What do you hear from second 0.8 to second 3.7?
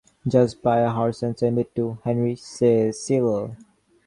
horse and send it to Henry Cecil.